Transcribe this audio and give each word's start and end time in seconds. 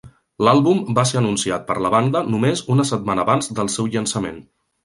L'Àlbum 0.45 0.79
va 0.99 1.03
ser 1.09 1.19
anunciat 1.19 1.67
per 1.67 1.75
la 1.87 1.93
banda 1.97 2.23
només 2.37 2.65
una 2.77 2.89
setmana 2.93 3.27
abans 3.29 3.55
del 3.61 3.73
seu 3.79 3.95
llançament. 3.99 4.43